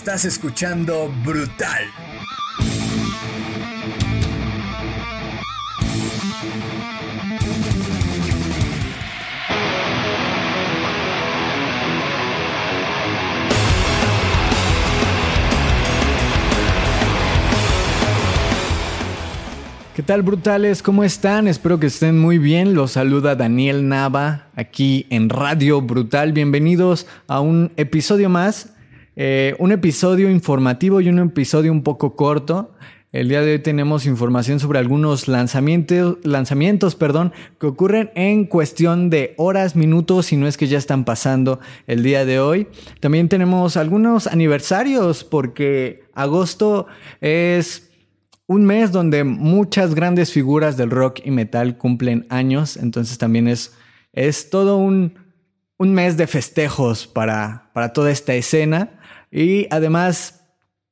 [0.00, 1.84] Estás escuchando Brutal.
[19.94, 20.82] ¿Qué tal brutales?
[20.82, 21.46] ¿Cómo están?
[21.46, 22.72] Espero que estén muy bien.
[22.72, 26.32] Los saluda Daniel Nava aquí en Radio Brutal.
[26.32, 28.79] Bienvenidos a un episodio más.
[29.22, 32.72] Eh, un episodio informativo y un episodio un poco corto.
[33.12, 39.10] El día de hoy tenemos información sobre algunos lanzamientos, lanzamientos perdón, que ocurren en cuestión
[39.10, 42.68] de horas, minutos, si no es que ya están pasando el día de hoy.
[43.00, 46.86] También tenemos algunos aniversarios porque agosto
[47.20, 47.90] es
[48.46, 53.74] un mes donde muchas grandes figuras del rock y metal cumplen años, entonces también es,
[54.14, 55.12] es todo un,
[55.80, 59.00] un mes de festejos para, para, toda esta escena
[59.32, 60.44] y además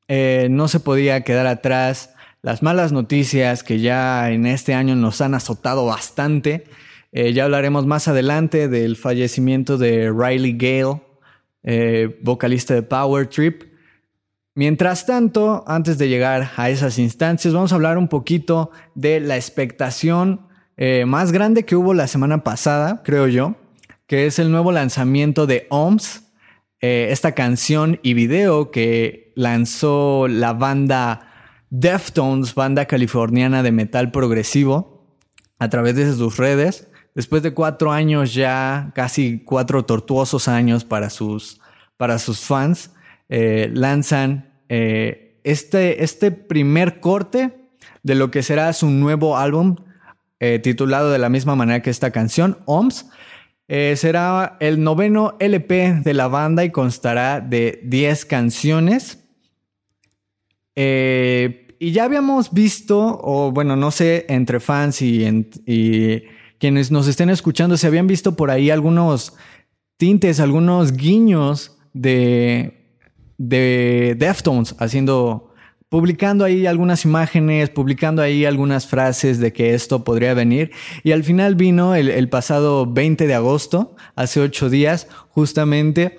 [0.08, 5.20] eh, no se podía quedar atrás las malas noticias que ya en este año nos
[5.20, 6.64] han azotado bastante.
[7.12, 11.02] Eh, ya hablaremos más adelante del fallecimiento de Riley Gale,
[11.64, 13.64] eh, vocalista de Power Trip.
[14.54, 19.36] Mientras tanto, antes de llegar a esas instancias, vamos a hablar un poquito de la
[19.36, 20.46] expectación
[21.06, 23.56] más grande que hubo la semana pasada, creo yo,
[24.08, 26.22] que es el nuevo lanzamiento de OMS,
[26.80, 31.26] eh, esta canción y video que lanzó la banda
[31.70, 35.06] Deftones, banda californiana de metal progresivo,
[35.58, 36.88] a través de sus redes.
[37.14, 41.60] Después de cuatro años ya, casi cuatro tortuosos años para sus,
[41.98, 42.92] para sus fans,
[43.28, 47.68] eh, lanzan eh, este, este primer corte
[48.02, 49.76] de lo que será su nuevo álbum
[50.62, 53.06] titulado de la misma manera que esta canción, OMS.
[53.68, 59.24] Eh, será el noveno LP de la banda y constará de 10 canciones.
[60.74, 66.24] y ya habíamos visto, o bueno, no sé, entre fans y,
[66.58, 69.34] quienes nos estén escuchando, se habían visto por ahí algunos
[69.96, 72.78] tintes, algunos guiños de
[73.38, 75.47] de Deftones haciendo,
[75.88, 80.70] publicando ahí algunas imágenes, publicando ahí algunas frases de que esto podría venir.
[81.02, 86.18] Y al final vino el, pasado 20 de agosto, hace ocho días, justamente,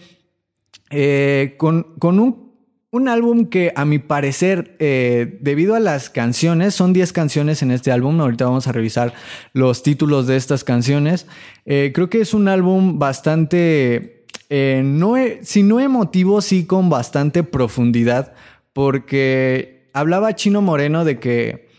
[0.89, 2.51] eh, con, un,
[2.89, 7.69] un, álbum que a mi parecer, eh, debido a las canciones, son 10 canciones en
[7.69, 9.13] este álbum, ahorita vamos a revisar
[9.53, 11.27] los títulos de estas canciones,
[11.65, 14.15] eh, creo que es un álbum bastante
[14.51, 15.13] no
[15.43, 18.33] si no emotivo, sí con bastante profundidad,
[18.73, 21.69] porque hablaba Chino Moreno de que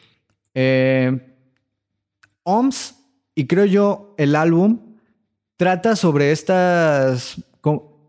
[0.55, 1.37] eh,
[2.43, 2.97] OMS,
[3.35, 4.97] y creo yo el álbum,
[5.57, 7.43] trata sobre estas,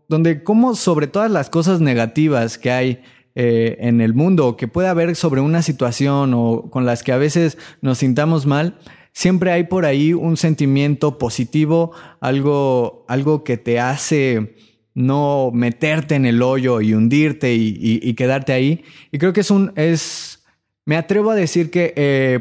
[0.08, 3.02] donde como sobre todas las cosas negativas que hay
[3.34, 7.18] eh, en el mundo, que puede haber sobre una situación o con las que a
[7.18, 8.78] veces nos sintamos mal,
[9.12, 14.54] siempre hay por ahí un sentimiento positivo, algo, algo que te hace
[14.94, 18.84] no meterte en el hoyo y hundirte y, quedarte ahí.
[19.10, 20.44] Y creo que es un, es,
[20.84, 22.40] me atrevo a decir que eh,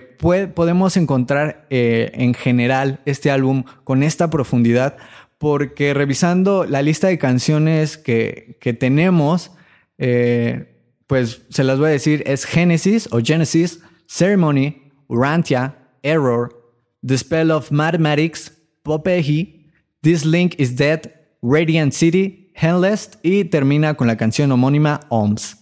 [0.54, 4.98] podemos encontrar eh, en general este álbum con esta profundidad,
[5.38, 9.52] porque revisando la lista de canciones que, tenemos,
[9.98, 10.76] eh,
[11.08, 16.62] pues se las voy a decir, es Genesis o Genesis, Ceremony, Urantia, Error,
[17.06, 18.52] The Spell of Mathematics,
[18.84, 19.68] Popehi,
[20.02, 21.12] This Link is Dead,
[21.42, 25.58] Radiant City, Hellest y termina con la canción homónima OMS.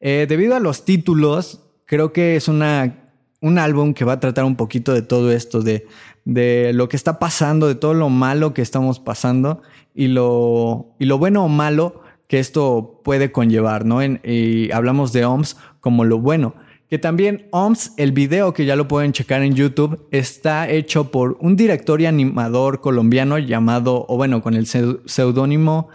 [0.00, 3.10] Eh, debido a los títulos, creo que es una,
[3.40, 5.86] un álbum que va a tratar un poquito de todo esto, de,
[6.24, 9.62] de lo que está pasando, de todo lo malo que estamos pasando
[9.94, 14.02] y lo, y lo bueno o malo que esto puede conllevar, ¿no?
[14.04, 16.54] y hablamos de OMS como lo bueno.
[16.88, 21.36] Que también OMS, el video que ya lo pueden checar en YouTube, está hecho por
[21.40, 25.88] un director y animador colombiano llamado, o bueno, con el seudónimo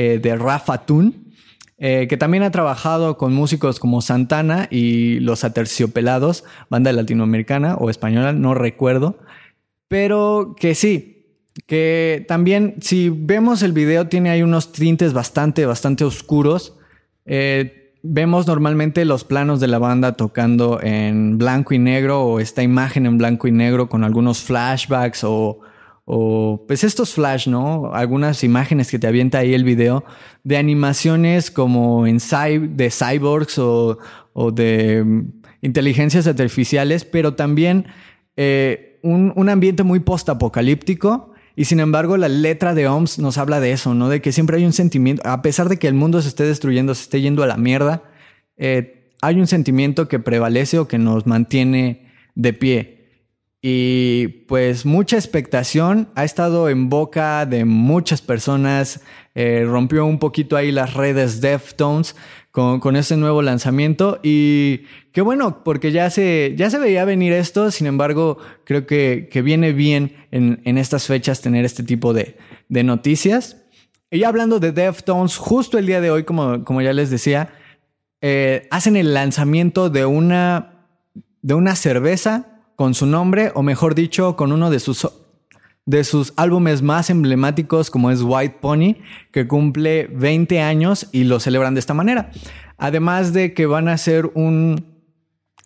[0.00, 1.34] eh, de Rafa Tun,
[1.76, 7.90] eh, que también ha trabajado con músicos como Santana y Los Aterciopelados, banda latinoamericana o
[7.90, 9.18] española, no recuerdo,
[9.88, 11.26] pero que sí,
[11.66, 16.76] que también si vemos el video tiene ahí unos tintes bastante, bastante oscuros.
[17.26, 22.62] Eh, vemos normalmente los planos de la banda tocando en blanco y negro o esta
[22.62, 25.58] imagen en blanco y negro con algunos flashbacks o,
[26.66, 27.92] pues estos flash, ¿no?
[27.92, 30.04] Algunas imágenes que te avienta ahí el video
[30.42, 33.98] de animaciones como en de cyborgs o,
[34.52, 37.88] de mm, inteligencias artificiales, pero también
[38.36, 43.60] eh, un, un ambiente muy post-apocalíptico Y sin embargo, la letra de OMS nos habla
[43.60, 44.08] de eso, ¿no?
[44.08, 46.94] De que siempre hay un sentimiento, a pesar de que el mundo se esté destruyendo,
[46.94, 48.04] se esté yendo a la mierda,
[48.56, 52.97] eh, hay un sentimiento que prevalece o que nos mantiene de pie.
[53.70, 56.08] Y pues mucha expectación.
[56.14, 59.02] Ha estado en boca de muchas personas,
[59.34, 62.16] eh, rompió un poquito ahí las redes Deftones
[62.50, 64.20] con, con ese nuevo lanzamiento.
[64.22, 69.28] Y qué bueno, porque ya se, ya se veía venir esto, sin embargo creo que,
[69.30, 72.38] que viene bien en, en, estas fechas tener este tipo de,
[72.70, 73.58] de noticias.
[74.10, 77.50] Y hablando de Deftones, justo el día de hoy, como, como ya les decía,
[78.22, 80.86] eh, hacen el lanzamiento de una,
[81.42, 85.08] de una cerveza con su nombre, o mejor dicho, con uno de sus,
[85.84, 89.02] de sus álbumes más emblemáticos como es White Pony,
[89.32, 92.30] que cumple 20 años y lo celebran de esta manera.
[92.76, 94.94] Además de que van a hacer un,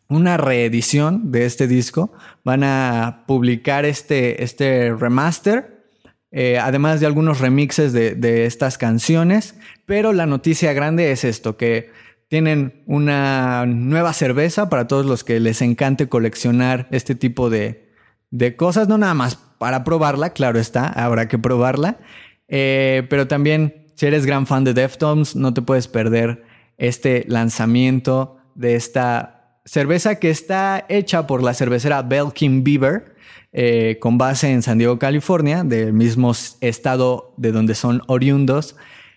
[0.08, 2.14] una reedición de este disco,
[2.44, 5.84] van a publicar este, este remaster,
[6.30, 9.54] eh, además de algunos remixes de, de estas canciones,
[9.84, 11.90] pero la noticia grande es esto, que
[12.32, 17.90] tienen una nueva cerveza para todos los que les encante coleccionar este tipo de,
[18.56, 21.98] cosas, no nada más para probarla, claro está, habrá que probarla,
[22.48, 26.42] eh, pero también si eres gran fan de Deftones, no te puedes perder
[26.78, 33.14] este lanzamiento de esta cerveza que está hecha por la cervecera Belkin Beaver,
[33.52, 36.32] eh, con base en San Diego, California, del mismo
[36.62, 38.74] estado de donde son oriundos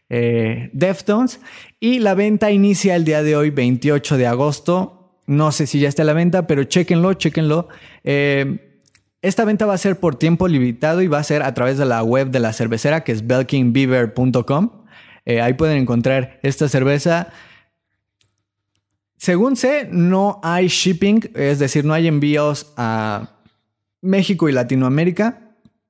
[0.09, 1.39] eh, Deftones.
[1.79, 5.21] Y la venta inicia el día de hoy, 28 de agosto.
[5.27, 7.67] No sé si ya está a la venta, pero chequenlo, chequenlo.
[8.03, 8.81] Eh,
[9.21, 11.85] esta venta va a ser por tiempo limitado y va a ser a través de
[11.85, 14.85] la web de la cervecera, que es belkingbeaver.com.
[15.25, 17.29] Eh, ahí pueden encontrar esta cerveza.
[19.17, 23.39] Según sé, no hay shipping, es decir, no hay envíos a
[24.01, 25.44] México y Latinoamérica.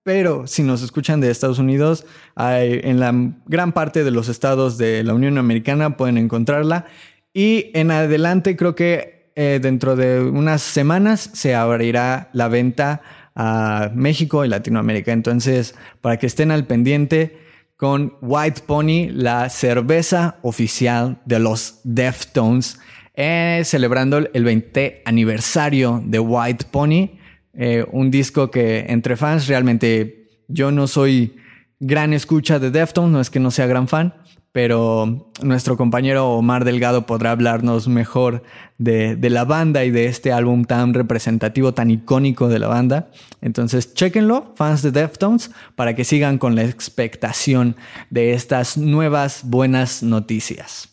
[0.06, 2.06] Pero si nos escuchan de Estados Unidos,
[2.38, 3.12] en la
[3.48, 6.86] gran parte de los estados de la Unión Americana pueden encontrarla.
[7.34, 13.02] Y en adelante creo que eh, dentro de unas semanas se abrirá la venta
[13.34, 15.12] a México y Latinoamérica.
[15.12, 17.40] Entonces, para que estén al pendiente
[17.75, 22.80] con White Pony, la cerveza oficial de los Deftones,
[23.16, 27.25] eh, celebrando el 20 aniversario de White Pony.
[27.57, 31.38] Eh, un disco que entre fans realmente yo no soy
[31.80, 34.13] gran escucha de Deftones, no es que no sea gran fan,
[34.52, 38.44] pero nuestro compañero Omar Delgado podrá hablarnos mejor
[38.78, 43.12] de, la banda y de este álbum tan representativo, tan icónico de la banda.
[43.42, 47.75] Entonces, chéquenlo, fans de Deftones, para que sigan con la expectación
[48.10, 50.90] de estas nuevas buenas noticias.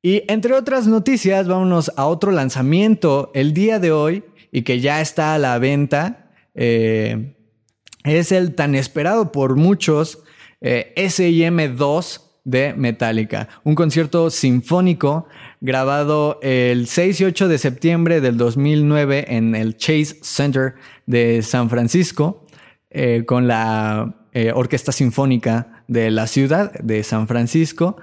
[0.00, 4.24] Y entre otras noticias, vámonos a otro lanzamiento el día de hoy
[4.54, 7.34] y que ya está a la venta, eh,
[8.04, 10.22] es el tan esperado por muchos
[10.60, 15.26] eh, SIM 2 de Metallica, un concierto sinfónico
[15.60, 20.74] grabado el 6 y 8 de septiembre del 2009 en el Chase Center
[21.06, 22.46] de San Francisco
[22.90, 24.20] eh, con la
[24.54, 27.96] Orquesta Sinfónica de la ciudad de San Francisco.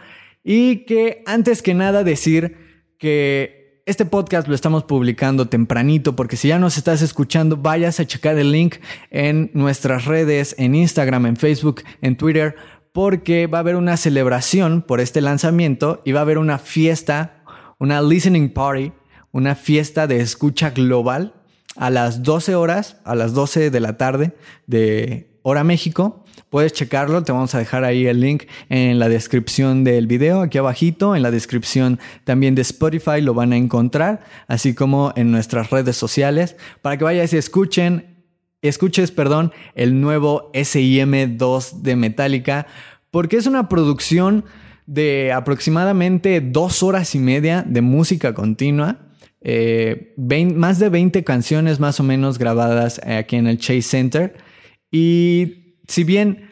[0.44, 2.58] Y que antes que nada decir
[2.98, 8.06] que este podcast lo estamos publicando tempranito porque si ya nos estás escuchando, vayas a
[8.06, 8.76] checar el link
[9.10, 12.56] en nuestras redes, en Instagram, en Facebook, en Twitter,
[12.92, 17.44] porque va a haber una celebración por este lanzamiento y va a haber una fiesta,
[17.80, 18.92] una listening party,
[19.32, 21.34] una fiesta de escucha global
[21.76, 24.36] a las 12 horas, a las 12 de la tarde
[24.68, 26.22] de hora México
[26.52, 30.58] Puedes checarlo, te vamos a dejar ahí el link en la descripción del video, aquí
[30.58, 35.70] abajito, en la descripción también de Spotify lo van a encontrar, así como en nuestras
[35.70, 38.18] redes sociales, para que vayas y escuchen,
[38.62, 42.68] escuches, perdón, el nuevo SIM2 de Metallica,
[43.12, 44.44] porque es una producción
[44.86, 48.98] de aproximadamente dos horas y media de música continua.
[49.40, 50.14] Eh,
[50.54, 54.51] más de 20 canciones más o menos grabadas aquí en el Chase Center.
[54.92, 56.52] Y si bien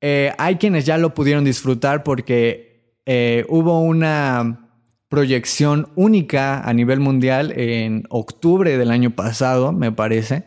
[0.00, 4.68] eh, hay quienes ya lo pudieron disfrutar porque eh, hubo una
[5.08, 10.44] proyección única a nivel mundial en octubre del año pasado, me parece.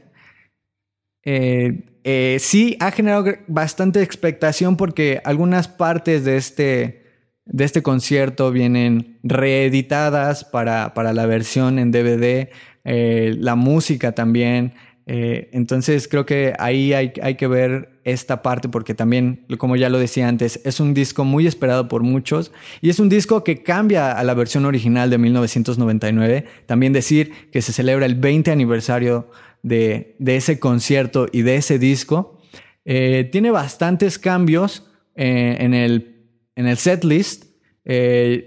[1.23, 7.03] Eh, sí ha generado bastante expectación porque algunas partes de este,
[7.45, 12.49] de este concierto vienen reeditadas para, para la versión en DVD,
[12.83, 14.73] la música también.
[15.07, 19.99] Eh, entonces creo que ahí hay, que ver esta parte porque también, como ya lo
[19.99, 24.11] decía antes, es un disco muy esperado por muchos y es un disco que cambia
[24.11, 26.45] a la versión original de 1999.
[26.65, 29.29] También decir que se celebra el 20 aniversario
[29.61, 32.39] de, ese concierto y de ese disco.
[32.83, 37.45] Eh, tiene bastantes cambios eh, en, el, setlist.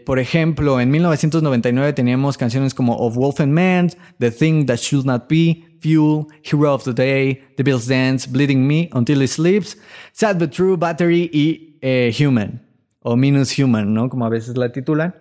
[0.05, 5.07] Por ejemplo, en 1999 teníamos canciones como Of Wolf and Man, The Thing That Should
[5.07, 9.77] Not Be, Fuel, Hero of the Day, The Bill's Dance, Bleeding Me, Until He Sleeps,
[10.13, 11.79] Sad But True, Battery y
[12.25, 12.67] Human,
[13.01, 14.09] o Minus Human, ¿no?
[14.09, 15.15] Como a veces la titulan.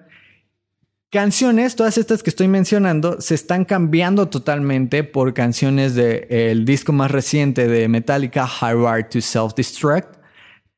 [1.09, 7.11] Canciones, todas estas que estoy mencionando, se están cambiando totalmente por canciones del disco más
[7.11, 10.17] reciente de Metallica, Hard to Self-Destruct,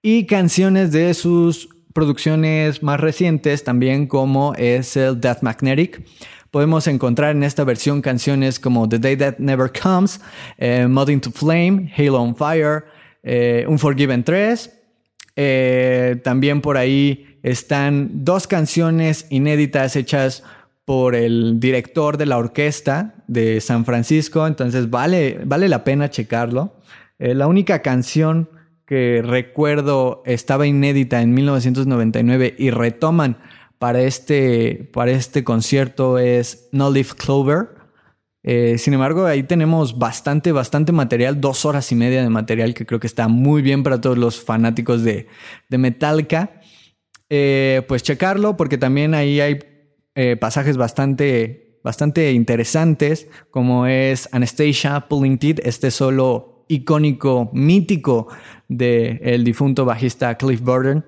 [0.04, 6.04] y canciones de sus producciones más recientes también como es el Death Magnetic.
[6.52, 10.20] Podemos encontrar en esta versión canciones como The Day That Never Comes,
[10.58, 10.88] eh,
[11.22, 12.86] to Flame, Halo on Fire,
[13.24, 14.72] eh, Unforgiven 3.
[15.36, 20.44] Eh, también por ahí están dos canciones inéditas hechas
[20.86, 26.74] por el director de la orquesta de San Francisco, entonces vale, vale la pena checarlo.
[27.20, 28.50] Eh, la única canción
[28.90, 33.38] que recuerdo estaba inédita en 1999 y retoman
[33.78, 37.68] para este, para este concierto es No Leaf Clover.
[38.42, 42.88] Eh, sin embargo, ahí tenemos bastante, bastante material, dos horas y media de material que
[42.88, 45.28] creo que está muy bien para todos los fanáticos de,
[45.70, 46.60] de Metallica.
[47.30, 49.60] Eh, pues checarlo porque también ahí hay
[50.16, 58.30] eh, pasajes bastante, bastante interesantes, como es Anastasia Pulling Teeth, este solo icónico, mítico
[58.70, 61.06] del el difunto bajista Cliff Burton,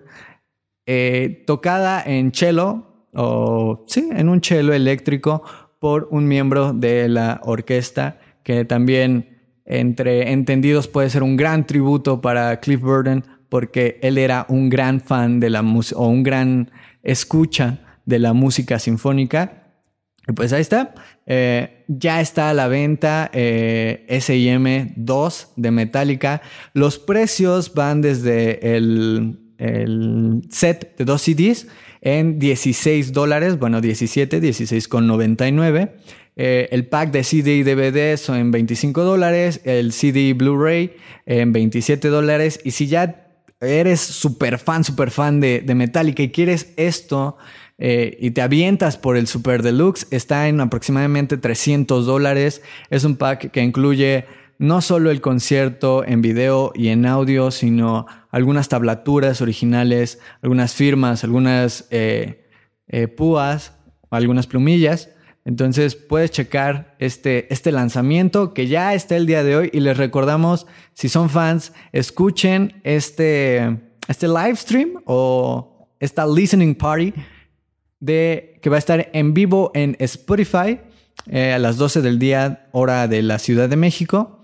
[0.86, 5.44] eh, tocada en cello, o sí, en un cello eléctrico
[5.80, 12.20] por un miembro de la orquesta que también entre entendidos puede ser un gran tributo
[12.20, 16.72] para Cliff Burton porque él era un gran fan de la música o un gran
[17.04, 19.74] escucha de la música sinfónica.
[20.28, 20.94] Y pues ahí está.
[21.34, 26.42] Eh, ya está a la venta eh, SIM 2 de Metallica.
[26.74, 29.38] Los precios van desde el,
[30.50, 31.68] set de dos CDs
[32.02, 35.92] en 16 dólares, bueno, 17, 16,99.
[36.36, 41.54] Eh, el pack de CD y DVD son en 25 dólares, el CD Blu-ray en
[41.54, 42.60] 27 dólares.
[42.66, 47.38] Y si ya eres súper fan, súper fan de, Metallica y quieres esto
[47.84, 52.62] eh, y te avientas por el Super Deluxe, está en aproximadamente 300 dólares.
[52.92, 54.26] Es un pack que incluye
[54.60, 61.24] no solo el concierto en video y en audio, sino algunas tablaturas originales, algunas firmas,
[61.24, 62.48] algunas eh,
[62.88, 63.74] eh, púas,
[64.12, 65.10] algunas plumillas.
[65.44, 69.98] Entonces puedes checar este, este lanzamiento que ya está el día de hoy y les
[69.98, 77.12] recordamos, si son fans, escuchen este, este live stream o esta listening party
[78.02, 80.80] de, que va a estar en vivo en Spotify
[81.28, 84.44] eh, a las 12 del día, hora de la Ciudad de México,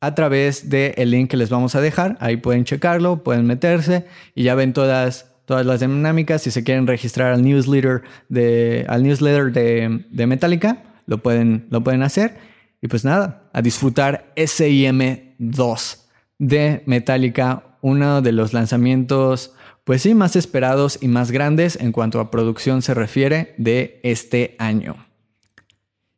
[0.00, 2.18] a través del link que les vamos a dejar.
[2.20, 6.42] Ahí pueden checarlo, pueden meterse y ya ven todas todas las dinámicas.
[6.42, 12.02] Si se quieren registrar al newsletter de, al newsletter de, Metallica, lo pueden, lo pueden
[12.02, 12.36] hacer.
[12.82, 15.00] Y pues nada, a disfrutar SIM
[15.38, 19.54] 2 de Metallica, uno de los lanzamientos,
[19.88, 24.54] pues sí, más esperados y más grandes en cuanto a producción se refiere de este
[24.58, 24.96] año.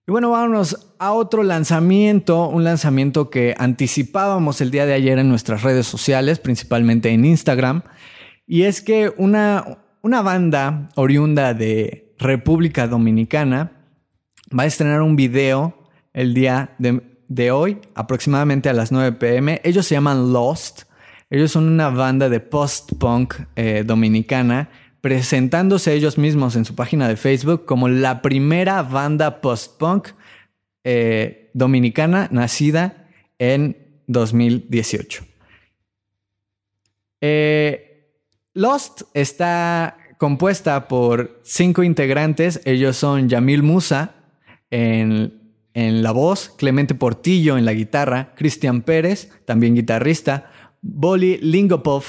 [0.09, 5.29] Y bueno, vámonos a otro lanzamiento, un lanzamiento que anticipábamos el día de ayer en
[5.29, 7.83] nuestras redes sociales, principalmente en Instagram,
[8.45, 13.71] y es que una, una banda oriunda de República Dominicana
[14.53, 15.79] va a estrenar un video
[16.13, 19.61] el día de, hoy, aproximadamente a las 9 pm.
[19.63, 20.90] Ellos se llaman Lost.
[21.31, 24.69] Ellos son una banda de post-punk eh, dominicana,
[25.01, 30.09] presentándose ellos mismos en su página de Facebook como la primera banda post-punk
[30.83, 33.09] eh, dominicana nacida
[33.39, 33.77] en
[34.09, 35.25] 2018.
[37.21, 38.13] Eh,
[38.55, 42.61] Lost está compuesta por cinco integrantes.
[42.65, 44.15] Ellos son Yamil Musa
[44.71, 45.39] en,
[45.75, 50.51] la voz, Clemente Portillo en la guitarra, Cristian Pérez, también guitarrista,
[50.83, 52.05] Boli Lingopov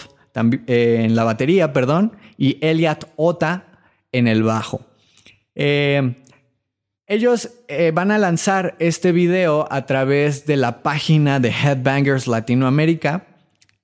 [0.68, 3.68] eh, en la batería, perdón, y Eliat Ota
[4.12, 4.82] en el bajo.
[5.56, 6.16] Eh,
[7.08, 13.28] ellos eh, van a lanzar este video a través de la página de Headbangers Latinoamérica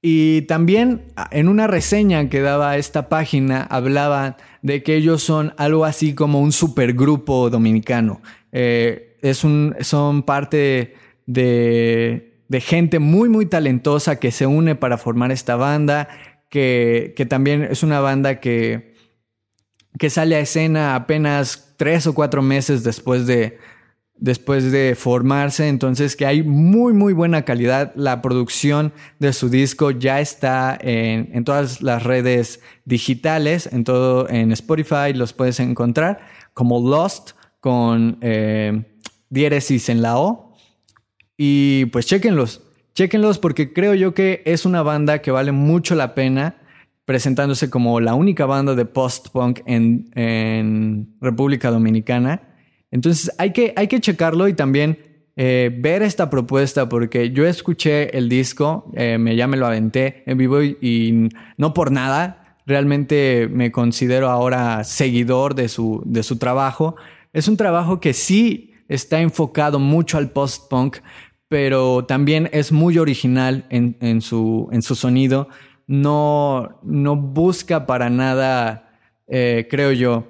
[0.01, 5.83] y también en una reseña que daba esta página hablaba de que ellos son algo
[5.83, 8.21] así como un supergrupo dominicano.
[8.53, 10.93] Eh, es un, son parte
[11.25, 16.07] de, de, gente muy, muy talentosa que se une para formar esta banda,
[16.49, 18.95] que, que también es una banda que,
[19.97, 23.57] que sale a escena apenas tres o cuatro meses después de,
[24.19, 27.93] después de formarse, entonces que hay muy muy buena calidad.
[27.95, 34.51] La producción de su disco ya está en, todas las redes digitales, en todo en
[34.51, 36.19] Spotify los puedes encontrar
[36.53, 38.83] como Lost con eh,
[39.29, 40.46] diéresis en la O.
[41.37, 42.61] Y pues chequenlos,
[42.95, 46.55] chequenlos porque creo yo que es una banda que vale mucho la pena
[47.05, 52.41] presentándose como la única banda de post-punk en, en República Dominicana.
[52.91, 54.97] Entonces hay que, hay que checarlo y también
[55.39, 60.23] eh, ver esta propuesta porque yo escuché el disco, eh, me, ya me lo aventé
[60.25, 66.37] en vivo y, no por nada, realmente me considero ahora seguidor de su, de su
[66.37, 66.95] trabajo.
[67.33, 70.97] Es un trabajo que sí está enfocado mucho al post-punk,
[71.47, 75.49] pero también es muy original en, su, en su sonido.
[75.87, 80.27] No, no busca para nada, eh, creo yo,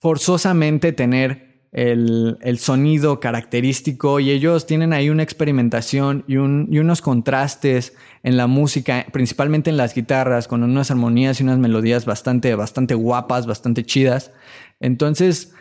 [0.00, 8.36] forzosamente tener el, sonido característico y ellos tienen ahí una experimentación y, unos contrastes en
[8.36, 13.46] la música, principalmente en las guitarras, con unas armonías y unas melodías bastante, bastante guapas,
[13.46, 14.32] bastante chidas.
[14.80, 15.54] Entonces,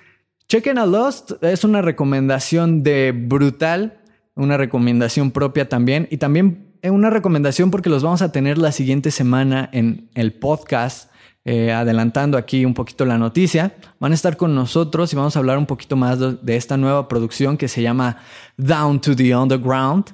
[0.50, 4.00] chequen a Lost, es una recomendación de brutal,
[4.36, 9.12] una recomendación propia también y también una recomendación porque los vamos a tener la siguiente
[9.12, 11.12] semana en el podcast
[11.46, 15.40] eh, adelantando aquí un poquito la noticia, van a estar con nosotros y vamos a
[15.40, 18.18] hablar un poquito más de, esta nueva producción que se llama
[18.58, 20.06] Down to the Underground.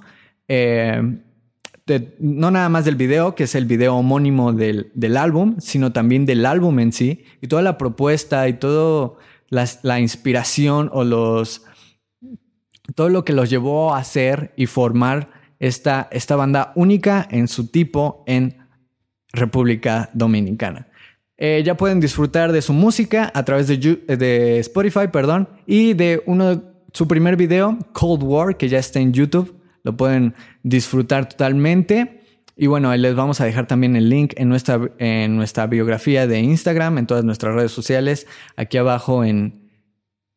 [0.48, 1.01] Eh,
[2.20, 6.46] no nada más del video, que es el video homónimo del, álbum, sino también del
[6.46, 9.18] álbum en sí y toda la propuesta y todo
[9.50, 11.64] la, inspiración o los
[12.94, 17.68] todo lo que los llevó a hacer y formar esta, esta banda única en su
[17.68, 18.58] tipo en
[19.34, 20.88] República Dominicana.
[21.38, 26.24] Eh, ya pueden disfrutar de su música a través de, de, Spotify, perdón, y de
[26.25, 29.60] uno su primer video, Cold War, que ya está en YouTube.
[29.84, 30.34] Lo pueden
[30.64, 32.25] disfrutar totalmente.
[32.58, 36.40] Y bueno, les vamos a dejar también el link en nuestra, en nuestra biografía de
[36.40, 39.70] Instagram, en todas nuestras redes sociales, aquí abajo en,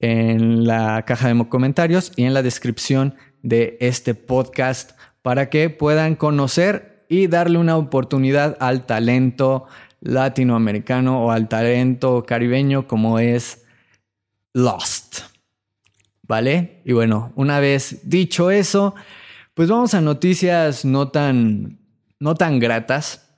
[0.00, 4.92] en la caja de comentarios y en la descripción de este podcast
[5.22, 9.66] para que puedan conocer y darle una oportunidad al talento
[10.00, 13.64] latinoamericano o al talento caribeño como es
[14.54, 15.20] Lost.
[16.22, 16.82] ¿Vale?
[16.84, 18.94] Y bueno, una vez dicho eso,
[19.54, 21.77] pues vamos a noticias no tan,
[22.20, 23.28] no tan gratas,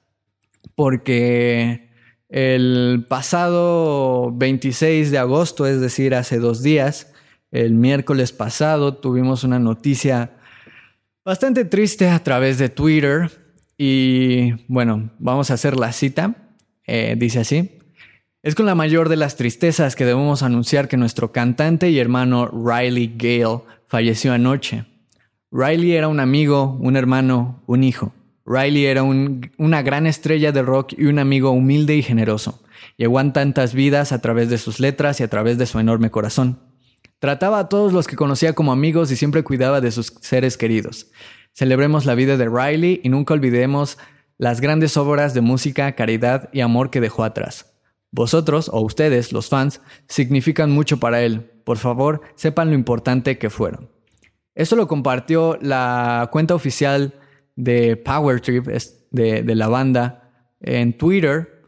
[0.75, 1.91] porque
[2.29, 7.13] el pasado 26 de agosto, es decir, hace dos días,
[7.51, 10.33] el miércoles pasado, tuvimos una noticia
[11.25, 13.31] bastante triste a través de Twitter.
[13.77, 16.35] Y bueno, vamos a hacer la cita.
[16.87, 17.79] Eh, dice así.
[18.43, 22.47] Es con la mayor de las tristezas que debemos anunciar que nuestro cantante y hermano
[22.47, 24.87] Riley Gale falleció anoche.
[25.51, 28.15] Riley era un amigo, un hermano, un hijo.
[28.51, 32.61] Riley era una gran estrella de rock y un amigo humilde y generoso.
[32.97, 36.11] Llegó a tantas vidas a través de sus letras y a través de su enorme
[36.11, 36.59] corazón.
[37.21, 41.07] Trataba a todos los que conocía como amigos y siempre cuidaba de sus seres queridos.
[41.53, 43.99] Celebremos la vida de Riley y nunca olvidemos
[44.37, 47.73] las grandes obras de música, caridad y amor que dejó atrás.
[48.11, 51.53] Vosotros, o ustedes, los fans, significan mucho para él.
[51.65, 53.91] Por favor, sepan lo importante que fueron.
[54.57, 57.20] Esto lo compartió la cuenta oficial
[57.57, 61.61] de Power Trip, de, de la banda, en Twitter,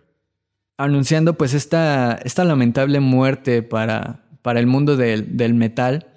[0.77, 6.09] anunciando pues esta, esta lamentable muerte para, para el mundo del, del metal,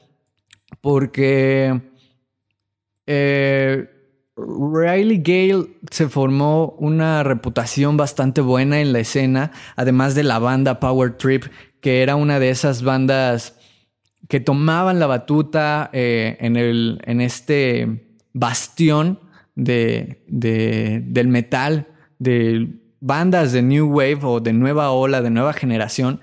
[0.81, 1.81] porque
[3.07, 3.89] eh,
[4.35, 10.79] Riley Gale se formó una reputación bastante buena en la escena, además de la banda
[10.79, 11.45] Power Trip,
[11.79, 13.57] que era una de esas bandas
[14.27, 19.19] que tomaban la batuta eh, en, el, en este bastión
[19.55, 21.87] de, del metal,
[22.19, 26.21] de bandas de New Wave o de nueva ola, de nueva generación,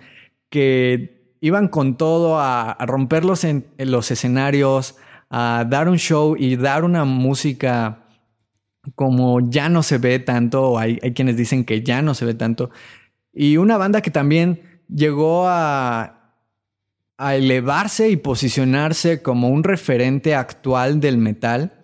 [0.51, 4.97] que iban con todo a, romperlos en los escenarios,
[5.31, 7.99] a dar un show y dar una música
[8.95, 12.35] como ya no se ve tanto, hay, hay quienes dicen que ya no se ve
[12.35, 12.71] tanto,
[13.33, 16.19] y una banda que también llegó a
[17.19, 21.81] elevarse y posicionarse como un referente actual del metal,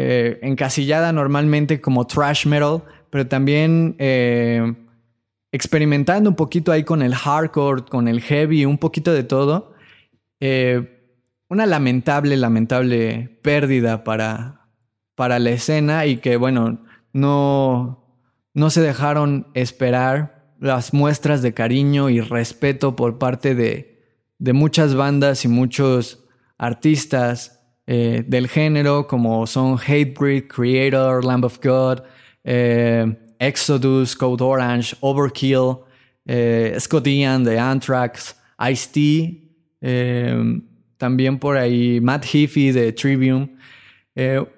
[0.00, 4.76] eh, encasillada normalmente como thrash metal, pero también eh,
[5.50, 9.74] experimentando un poquito ahí con el hardcore, con el heavy, un poquito de todo.
[10.38, 14.68] Eh, una lamentable, lamentable pérdida para,
[15.16, 16.78] para la escena y que, bueno,
[17.12, 18.06] no,
[18.54, 24.00] no se dejaron esperar las muestras de cariño y respeto por parte de,
[24.38, 26.24] de muchas bandas y muchos
[26.56, 27.57] artistas
[27.90, 32.02] eh, del género, como son Hatebreed, Creator, Lamb of God,
[32.44, 35.78] eh, Exodus, Code Orange, Overkill,
[36.26, 38.36] eh, Scott Ian de Anthrax,
[38.70, 39.40] Ice-T,
[40.98, 43.56] también por ahí Matt Heafy de Trivium.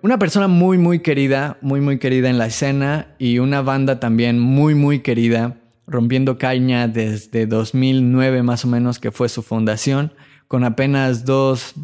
[0.03, 4.41] una persona muy, muy querida, muy, muy querida en la escena y una banda también
[4.41, 10.13] muy, muy querida rompiendo caña desde 2009 más o menos, que fue su fundación,
[10.49, 11.77] con apenas dos,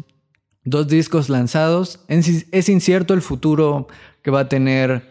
[0.87, 1.99] discos lanzados.
[2.07, 3.87] Es incierto el futuro
[4.21, 5.09] que va a tener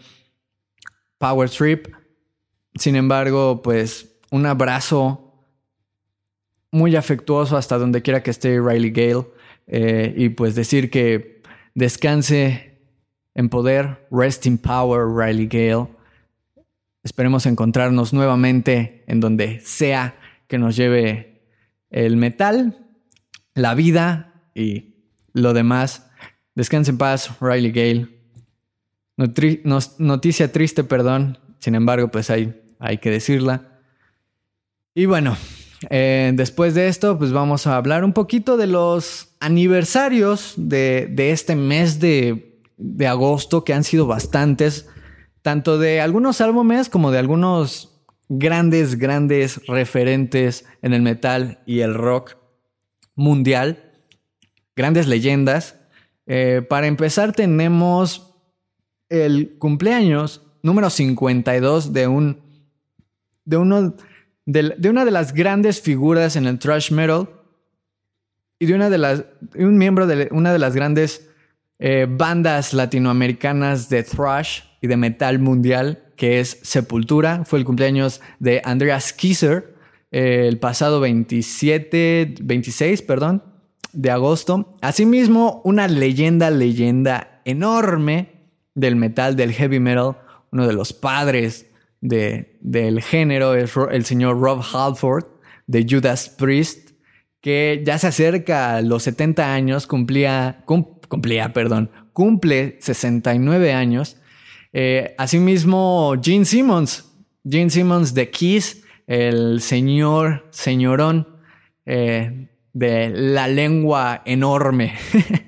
[1.18, 1.88] Power Trip.
[2.74, 5.32] Sin embargo, pues un abrazo
[6.70, 9.26] muy afectuoso hasta donde quiera que esté Riley Gale.
[9.66, 11.42] Eh, y pues decir que
[11.74, 12.78] descanse
[13.34, 15.88] en poder, rest in power Riley Gale.
[17.02, 20.16] Esperemos encontrarnos nuevamente en donde sea
[20.48, 21.42] que nos lleve
[21.90, 22.86] el metal,
[23.54, 24.95] la vida y
[25.36, 26.10] lo demás.
[26.54, 28.08] Descanse en paz, Riley Gale.
[29.98, 31.38] noticia triste, perdón.
[31.58, 33.80] Sin embargo, pues hay, hay que decirla.
[34.94, 35.36] Y bueno,
[35.90, 41.54] eh, después de esto, pues vamos a hablar un poquito de los aniversarios de, este
[41.54, 44.88] mes de, de agosto, que han sido bastantes
[45.42, 51.94] tanto de algunos álbumes como de algunos grandes, grandes referentes en el metal y el
[51.94, 52.36] rock
[53.14, 53.85] mundial,
[54.76, 55.80] grandes leyendas.
[56.26, 58.34] Eh, para empezar tenemos
[59.08, 62.40] el cumpleaños número 52 de un
[63.44, 63.96] de uno
[64.44, 67.28] de, una de las grandes figuras en el thrash metal
[68.58, 71.30] y de una de las un miembro de una de las grandes
[71.78, 77.44] eh, bandas latinoamericanas de thrash y de metal mundial, que es Sepultura.
[77.44, 79.76] Fue el cumpleaños de Andreas Kisser
[80.10, 83.42] eh, el pasado 27, 26, perdón,
[83.96, 84.76] de agosto.
[84.80, 90.16] Asimismo, una leyenda, leyenda enorme del metal, del heavy metal,
[90.52, 91.66] uno de los padres
[92.00, 95.24] de, del género es el señor Rob Halford
[95.66, 96.90] de Judas Priest,
[97.40, 104.16] que ya se acerca a los 70 años, cumplía, cumplía, perdón, cumple 69 años
[104.78, 107.10] eh, asimismo, Gene Simmons,
[107.48, 111.26] Gene Simmons de Kiss, el señor, señorón
[111.86, 114.92] eh, de la lengua enorme,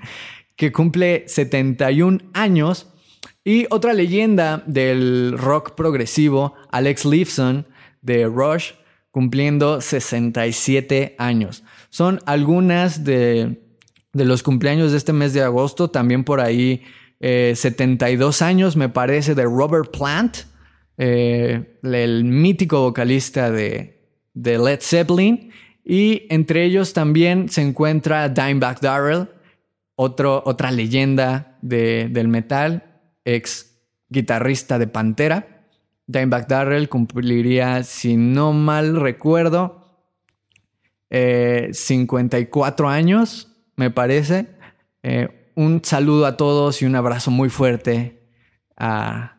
[0.56, 2.86] que cumple 71 años.
[3.44, 7.66] Y otra leyenda del rock progresivo, Alex Lifeson
[8.00, 8.72] de Rush,
[9.10, 11.64] cumpliendo 67 años.
[11.90, 13.60] Son algunas de,
[14.14, 15.90] de los cumpleaños de este mes de agosto.
[15.90, 16.82] También por ahí
[17.20, 20.38] 72 eh, años, me parece, de Robert Plant,
[20.96, 23.98] eh, el mítico vocalista de,
[24.34, 25.47] Led Zeppelin.
[25.90, 29.30] Y entre ellos también se encuentra Dimebag Darrell,
[29.96, 35.64] otra leyenda del metal, ex guitarrista de Pantera.
[36.06, 40.04] Dimebag Darrell cumpliría, si no mal recuerdo,
[41.10, 44.46] 54 eh, años, me parece
[45.54, 48.28] un saludo a todos y un abrazo muy fuerte
[48.76, 49.36] a,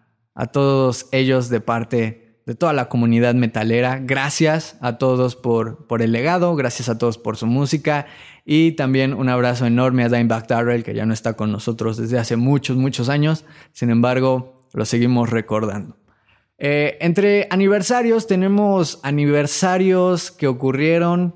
[0.52, 4.00] todos ellos de parte de toda la comunidad metalera.
[4.02, 8.08] Gracias a todos por, por el legado, gracias a todos por su música
[8.44, 12.18] y también un abrazo enorme a Dimebag Darrell que ya no está con nosotros desde
[12.18, 13.46] hace muchos, muchos años.
[13.72, 15.96] Sin embargo, lo seguimos recordando.
[16.58, 21.36] Eh, entre aniversarios tenemos aniversarios que ocurrieron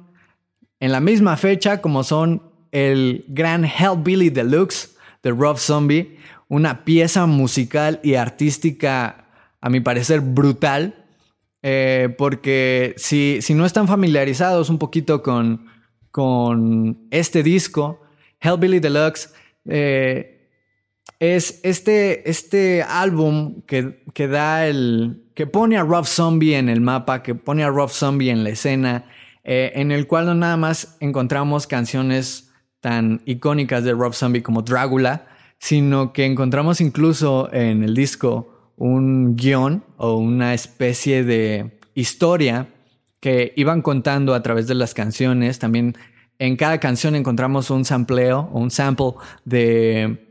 [0.80, 7.28] en la misma fecha como son el gran Hellbilly Deluxe de Rob Zombie, una pieza
[7.28, 9.28] musical y artística,
[9.62, 11.02] a mi parecer, brutal.
[11.65, 15.67] Eh, porque si, si, no están familiarizados un poquito con,
[16.12, 18.02] con este disco,
[18.41, 19.34] Hellbilly Deluxe,
[19.65, 20.49] eh,
[21.19, 25.23] es este, este álbum que, que, da el.
[25.36, 28.49] que pone a Rob Zombie en el mapa, que pone a Rob Zombie en la
[28.49, 29.06] escena,
[29.45, 34.63] eh, en el cual no nada más encontramos canciones tan icónicas de Rob Zombie como
[34.63, 35.28] Dragula,
[35.60, 42.69] sino que encontramos incluso en el disco un guion o una especie de historia
[43.19, 45.59] que iban contando a través de las canciones.
[45.59, 45.95] También
[46.39, 49.13] en cada canción encontramos un sampleo o un sample
[49.45, 50.27] de,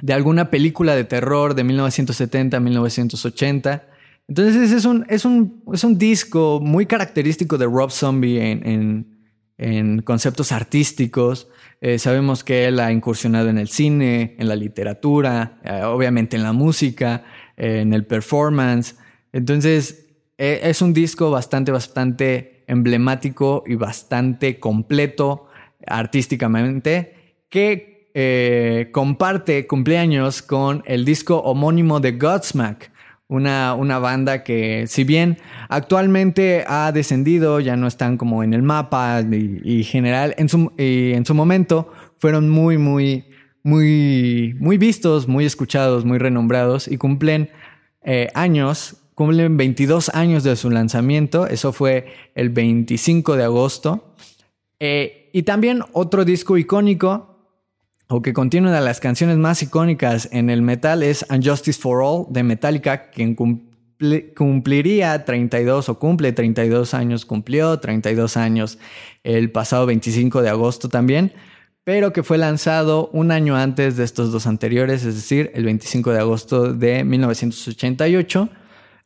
[0.00, 3.86] de alguna película de terror de 1970, 1980.
[4.28, 9.19] Entonces es un, es un, es un disco muy característico de Rob Zombie en en
[10.04, 11.48] conceptos artísticos.
[11.80, 16.42] Eh, sabemos que él ha incursionado en el cine, en la literatura, eh, obviamente en
[16.42, 17.24] la música,
[17.56, 18.96] eh, en el performance.
[19.32, 20.06] Entonces,
[20.38, 25.48] es un disco bastante, bastante emblemático y bastante completo
[25.86, 32.89] artísticamente que comparte cumpleaños con el disco homónimo de Godsmack.
[33.30, 35.38] Una, una, banda que si bien
[35.68, 41.24] actualmente ha descendido, ya no están como en el mapa y, general, en su, en
[41.24, 43.24] su momento fueron muy, muy,
[43.62, 47.50] muy, muy vistos, muy escuchados, muy renombrados y cumplen
[48.02, 54.14] eh, años, cumplen 22 años de su lanzamiento, eso fue el 25 de agosto.
[54.80, 57.29] Eh, y también otro disco icónico,
[58.10, 62.02] o que contiene una de las canciones más icónicas en el metal, es Unjustice for
[62.02, 63.34] All de Metallica, quien
[64.36, 68.78] cumpliría 32 o cumple 32 años, cumplió 32 años
[69.24, 71.32] el pasado 25 de agosto también
[71.84, 76.12] pero que fue lanzado un año antes de estos dos anteriores, es decir, el 25
[76.12, 78.48] de agosto de 1988.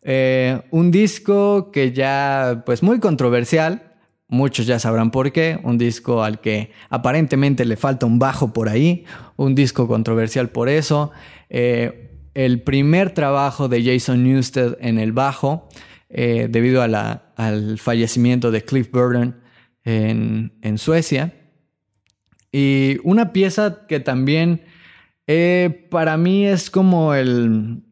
[0.03, 3.94] Eh, un disco que ya, pues muy controversial,
[4.29, 8.69] muchos ya sabrán por qué, un disco al que aparentemente le falta un bajo por
[8.69, 9.05] ahí,
[9.37, 11.13] un disco controversial por eso.
[11.51, 15.69] Eh, el primer trabajo de Jason Newsted en el bajo,
[16.09, 19.41] eh, debido al fallecimiento de Cliff Burton
[19.85, 21.35] en, en Suecia.
[22.51, 24.63] Y una pieza que también
[25.27, 27.83] eh, para mí es como el,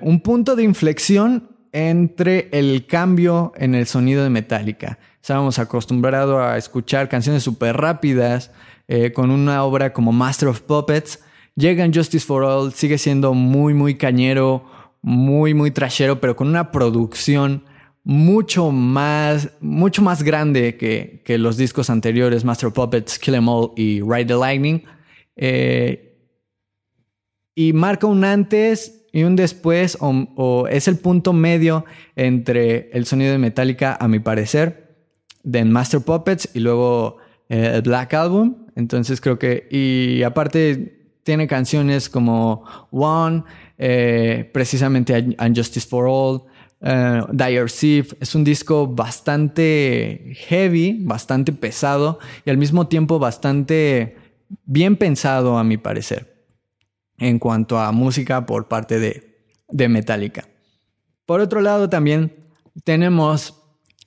[0.00, 4.98] un punto de inflexión entre el cambio en el sonido de Metallica.
[5.20, 8.50] Estábamos acostumbrados a escuchar canciones súper rápidas
[8.88, 11.20] eh, con una obra como Master of Puppets.
[11.56, 14.64] Llega Justice for All, sigue siendo muy, muy cañero,
[15.00, 17.64] muy, muy trashero, pero con una producción
[18.04, 23.72] mucho más, mucho más grande que, que los discos anteriores, Master Puppets, Kill Em All
[23.76, 24.82] y Ride the Lightning.
[25.36, 26.08] Eh,
[27.54, 31.84] y marca un antes y un después, o, es el punto medio
[32.16, 34.96] entre el sonido de Metallica, a mi parecer,
[35.42, 37.18] de Master Puppets y luego
[37.50, 38.66] eh, Black Album.
[38.74, 43.44] Entonces creo que, y aparte tiene canciones como One,
[43.76, 46.42] eh, precisamente Unjustice for All,
[46.84, 54.16] Uh, Dire Sieve es un disco bastante heavy, bastante pesado y al mismo tiempo bastante
[54.64, 56.31] bien pensado a mi parecer
[57.22, 60.48] en cuanto a música por parte de, de Metallica.
[61.24, 62.34] Por otro lado también
[62.82, 63.62] tenemos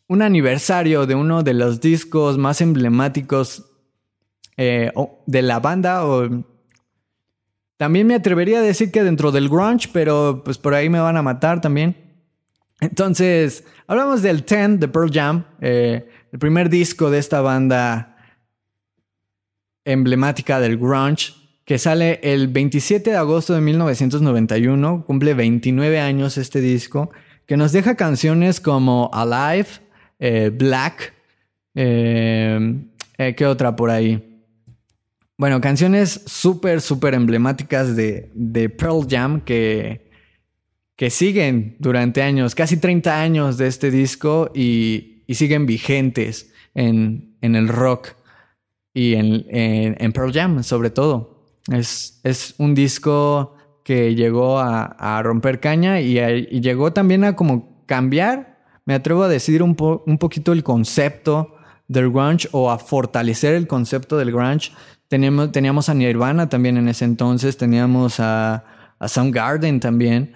[0.08, 3.71] un aniversario de uno de los discos más emblemáticos
[4.58, 4.91] eh,
[5.25, 6.43] de la banda o
[7.78, 11.17] también me atrevería a decir que dentro del grunge, pero pues por ahí me van
[11.17, 11.95] a matar también.
[12.82, 18.17] Entonces, hablamos del Ten de Pearl Jam, eh, el primer disco de esta banda
[19.86, 21.34] emblemática del grunge,
[21.65, 27.10] que sale el 27 de agosto de 1991, cumple 29 años este disco,
[27.45, 29.67] que nos deja canciones como Alive,
[30.19, 31.13] eh, Black,
[31.73, 32.86] eh,
[33.36, 34.43] ¿qué otra por ahí?
[35.38, 40.06] Bueno, canciones súper, súper emblemáticas de, de Pearl Jam que
[40.95, 47.67] que siguen durante años, casi 30 años de este disco y, siguen vigentes en, el
[47.67, 48.10] rock
[48.93, 51.34] y en, Pearl Jam sobre todo.
[51.71, 56.15] Es, es un disco que llegó a, romper caña y,
[56.60, 59.75] llegó también a como cambiar, me atrevo a decir un,
[60.06, 61.56] un poquito el concepto
[61.88, 64.71] del grunge o a fortalecer el concepto del grunge.
[65.08, 68.63] Teníamos, teníamos a Nirvana también en ese entonces, teníamos a,
[68.97, 70.34] a Soundgarden también.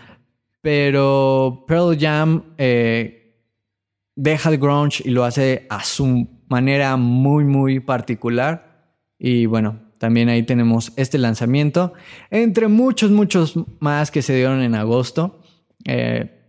[0.62, 3.34] Pero Pearl Jam eh,
[4.16, 8.94] deja el grunge y lo hace a su manera muy, muy particular.
[9.18, 11.94] Y bueno, también ahí tenemos este lanzamiento,
[12.32, 15.42] entre muchos, muchos más que se dieron en agosto.
[15.86, 16.42] Eh,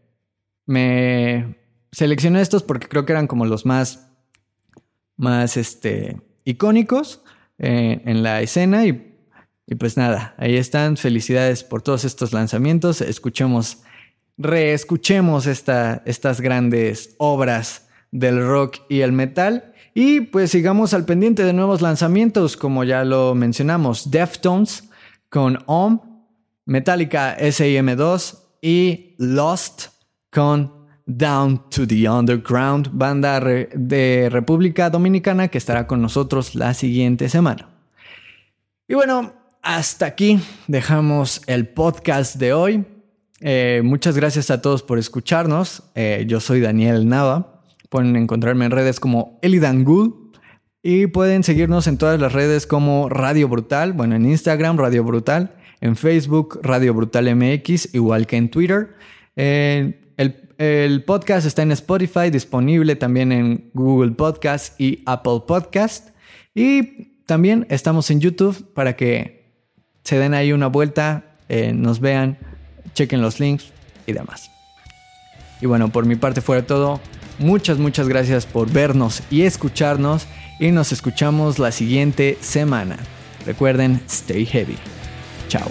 [0.66, 1.56] me
[1.92, 4.10] seleccioné estos porque creo que eran como los más,
[5.16, 7.22] más este, icónicos
[7.58, 9.18] eh, en la escena y,
[9.66, 10.96] y, pues nada, ahí están.
[10.96, 13.02] Felicidades por todos estos lanzamientos.
[13.02, 13.82] Escuchemos
[14.40, 19.69] reescuchemos esta, estas grandes obras del rock y el metal.
[19.94, 24.88] Y pues sigamos al pendiente de nuevos lanzamientos, como ya lo mencionamos, Deftones
[25.28, 26.00] con OM,
[26.66, 29.88] Metallica SIM2 y Lost
[30.30, 30.72] con
[31.06, 37.68] Down to the Underground, banda de República Dominicana que estará con nosotros la siguiente semana.
[38.86, 42.84] Y bueno, hasta aquí dejamos el podcast de hoy.
[43.40, 45.82] Eh, muchas gracias a todos por escucharnos.
[45.94, 47.49] Eh, yo soy Daniel Nava.
[47.90, 50.32] Pueden encontrarme en redes como Elidangul
[50.82, 53.92] y pueden seguirnos en todas las redes como Radio Brutal.
[53.92, 55.56] Bueno, en Instagram, Radio Brutal.
[55.82, 58.94] En Facebook, Radio Brutal MX, igual que en Twitter.
[59.36, 66.10] el, el podcast está en Spotify, disponible también en Google Podcast y Apple Podcast.
[66.54, 69.40] Y también estamos en YouTube para que
[70.04, 72.38] se den ahí una vuelta, eh, nos vean,
[72.94, 73.72] chequen los links
[74.06, 74.50] y demás.
[75.60, 77.00] Y bueno, por mi parte fuera todo.
[77.40, 80.26] Muchas, muchas gracias por vernos y escucharnos.
[80.58, 82.98] Y nos escuchamos la siguiente semana.
[83.46, 84.76] Recuerden, stay heavy.
[85.48, 85.70] Chao.